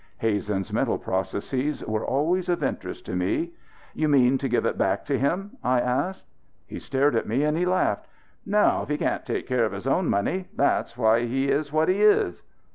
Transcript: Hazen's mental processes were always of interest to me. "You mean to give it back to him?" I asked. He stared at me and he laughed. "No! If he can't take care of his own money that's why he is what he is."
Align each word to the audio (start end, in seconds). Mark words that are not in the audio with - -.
Hazen's 0.17 0.73
mental 0.73 0.97
processes 0.97 1.85
were 1.85 2.03
always 2.03 2.49
of 2.49 2.63
interest 2.63 3.05
to 3.05 3.15
me. 3.15 3.51
"You 3.93 4.07
mean 4.07 4.39
to 4.39 4.49
give 4.49 4.65
it 4.65 4.75
back 4.75 5.05
to 5.05 5.19
him?" 5.19 5.57
I 5.63 5.79
asked. 5.79 6.25
He 6.65 6.79
stared 6.79 7.15
at 7.15 7.27
me 7.27 7.43
and 7.43 7.55
he 7.55 7.67
laughed. 7.67 8.07
"No! 8.43 8.79
If 8.81 8.89
he 8.89 8.97
can't 8.97 9.23
take 9.23 9.45
care 9.45 9.63
of 9.63 9.73
his 9.73 9.85
own 9.85 10.09
money 10.09 10.47
that's 10.55 10.97
why 10.97 11.27
he 11.27 11.49
is 11.49 11.71
what 11.71 11.87
he 11.87 12.01
is." 12.01 12.41